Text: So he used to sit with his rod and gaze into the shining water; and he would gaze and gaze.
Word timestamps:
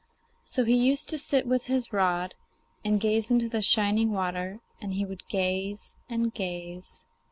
So 0.43 0.65
he 0.65 0.73
used 0.75 1.09
to 1.09 1.19
sit 1.19 1.45
with 1.45 1.65
his 1.67 1.93
rod 1.93 2.33
and 2.83 2.99
gaze 2.99 3.29
into 3.29 3.47
the 3.47 3.61
shining 3.61 4.11
water; 4.13 4.59
and 4.81 4.93
he 4.93 5.05
would 5.05 5.27
gaze 5.27 5.95
and 6.09 6.33
gaze. 6.33 7.05